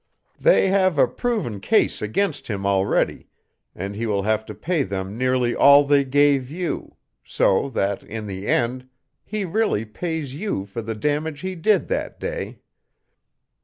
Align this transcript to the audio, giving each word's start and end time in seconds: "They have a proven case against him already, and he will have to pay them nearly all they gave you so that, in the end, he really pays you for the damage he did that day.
"They 0.39 0.69
have 0.69 0.97
a 0.97 1.07
proven 1.07 1.59
case 1.59 2.01
against 2.01 2.47
him 2.47 2.65
already, 2.65 3.27
and 3.75 3.93
he 3.95 4.07
will 4.07 4.23
have 4.23 4.47
to 4.47 4.55
pay 4.55 4.81
them 4.81 5.15
nearly 5.15 5.53
all 5.55 5.83
they 5.83 6.03
gave 6.03 6.49
you 6.49 6.95
so 7.23 7.69
that, 7.69 8.01
in 8.01 8.25
the 8.25 8.47
end, 8.47 8.89
he 9.23 9.45
really 9.45 9.85
pays 9.85 10.33
you 10.33 10.65
for 10.65 10.81
the 10.81 10.95
damage 10.95 11.41
he 11.41 11.53
did 11.53 11.87
that 11.89 12.19
day. 12.19 12.57